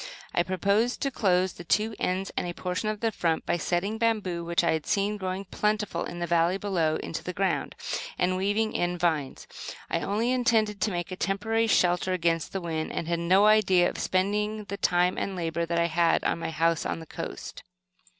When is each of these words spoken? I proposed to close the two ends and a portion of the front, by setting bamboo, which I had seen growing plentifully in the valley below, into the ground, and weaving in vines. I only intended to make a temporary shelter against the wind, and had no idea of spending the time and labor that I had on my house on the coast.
I 0.33 0.41
proposed 0.41 0.99
to 1.03 1.11
close 1.11 1.53
the 1.53 1.63
two 1.63 1.93
ends 1.99 2.31
and 2.35 2.47
a 2.47 2.55
portion 2.55 2.89
of 2.89 3.01
the 3.01 3.11
front, 3.11 3.45
by 3.45 3.57
setting 3.57 3.99
bamboo, 3.99 4.43
which 4.43 4.63
I 4.63 4.71
had 4.71 4.87
seen 4.87 5.15
growing 5.17 5.45
plentifully 5.45 6.09
in 6.09 6.17
the 6.17 6.25
valley 6.25 6.57
below, 6.57 6.95
into 6.95 7.23
the 7.23 7.33
ground, 7.33 7.75
and 8.17 8.35
weaving 8.35 8.73
in 8.73 8.97
vines. 8.97 9.45
I 9.91 9.99
only 9.99 10.31
intended 10.31 10.81
to 10.81 10.91
make 10.91 11.11
a 11.11 11.15
temporary 11.15 11.67
shelter 11.67 12.13
against 12.13 12.51
the 12.51 12.59
wind, 12.61 12.91
and 12.91 13.07
had 13.07 13.19
no 13.19 13.45
idea 13.45 13.87
of 13.91 13.99
spending 13.99 14.63
the 14.63 14.77
time 14.77 15.19
and 15.19 15.35
labor 15.35 15.67
that 15.67 15.77
I 15.77 15.85
had 15.85 16.23
on 16.23 16.39
my 16.39 16.49
house 16.49 16.83
on 16.83 16.99
the 16.99 17.05
coast. 17.05 17.61